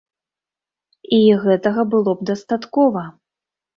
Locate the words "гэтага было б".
1.45-2.31